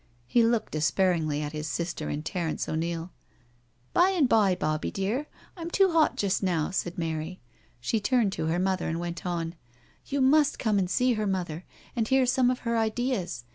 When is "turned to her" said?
7.99-8.57